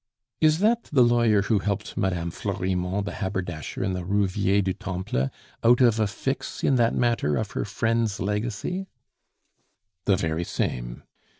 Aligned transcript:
"Is 0.39 0.57
that 0.57 0.85
the 0.85 1.03
lawyer 1.03 1.43
who 1.43 1.59
helped 1.59 1.95
Mme. 1.95 2.29
Florimond 2.31 3.05
the 3.05 3.11
haberdasher 3.11 3.83
in 3.83 3.93
the 3.93 4.03
Rue 4.03 4.25
Vieille 4.25 4.63
du 4.63 4.73
Temple 4.73 5.29
out 5.63 5.79
of 5.79 5.99
a 5.99 6.07
fix 6.07 6.63
in 6.63 6.73
that 6.77 6.95
matter 6.95 7.37
of 7.37 7.51
her 7.51 7.65
friend's 7.65 8.19
legacy?" 8.19 8.87
"The 10.05 10.15
very 10.15 10.43
same." 10.43 11.03